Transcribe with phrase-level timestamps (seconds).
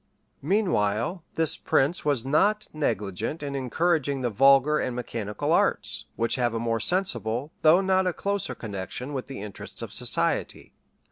[0.51, 6.55] ]Meanwhile, this prince was not negligent in encouraging the vulgar and mechanical arts, which have
[6.55, 10.73] a more sensible, though not a closer connection with the interests of society.